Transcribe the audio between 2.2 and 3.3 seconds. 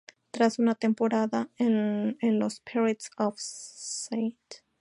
los Spirits